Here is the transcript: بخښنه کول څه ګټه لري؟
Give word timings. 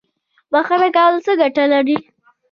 بخښنه 0.51 0.89
کول 0.95 1.15
څه 1.25 1.31
ګټه 1.41 1.63
لري؟ 1.73 1.97